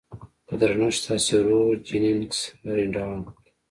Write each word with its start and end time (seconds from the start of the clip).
په 0.47 0.53
درنښت 0.59 0.97
ستاسې 1.03 1.33
ورور 1.39 1.73
جيننګز 1.87 2.39
رينډالف. 2.75 3.27